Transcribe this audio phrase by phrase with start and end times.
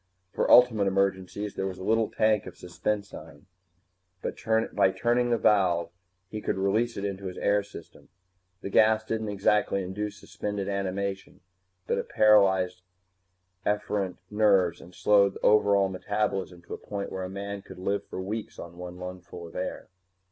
[0.33, 3.45] For ultimate emergencies there was the little tank of suspensine.
[4.23, 4.31] By
[4.91, 5.91] turning a valve,
[6.27, 8.09] he could release it into his air system.
[8.61, 11.41] The gas didn't exactly induce suspended animation,
[11.85, 12.81] but it paralyzed
[13.63, 18.03] efferent nerves and slowed the overall metabolism to a point where a man could live
[18.07, 19.87] for weeks on one lungful of air.